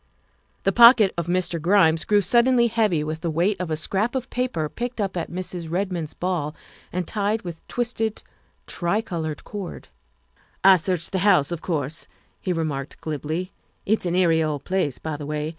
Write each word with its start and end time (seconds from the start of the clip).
The 0.63 0.71
pocket 0.71 1.13
of 1.15 1.27
Mr. 1.27 1.61
Grimes 1.61 2.05
grew 2.05 2.23
284 2.23 2.23
THE 2.23 2.23
WIFE 2.23 2.23
OF 2.23 2.25
suddenly 2.25 2.67
heavy 2.97 3.03
with 3.03 3.21
the 3.21 3.29
weight 3.29 3.61
of 3.61 3.69
a 3.69 3.75
scrap 3.75 4.15
of 4.15 4.31
paper 4.31 4.67
picked 4.67 4.99
up 4.99 5.15
at 5.15 5.29
Mrs. 5.29 5.69
Redmond's 5.69 6.15
ball 6.15 6.55
and 6.91 7.05
tied 7.07 7.43
with 7.43 7.67
twisted, 7.67 8.23
tri 8.65 9.01
colored 9.01 9.43
cord." 9.43 9.89
I 10.63 10.77
searched 10.77 11.11
the 11.11 11.19
house, 11.19 11.51
of 11.51 11.61
course," 11.61 12.07
he 12.41 12.51
remarked 12.51 12.99
glibly;" 12.99 13.51
it's 13.85 14.07
an 14.07 14.15
eerie 14.15 14.41
old 14.41 14.63
place, 14.63 14.97
by 14.97 15.17
the 15.17 15.27
way. 15.27 15.49